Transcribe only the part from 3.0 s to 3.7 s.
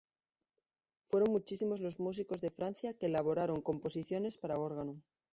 elaboraron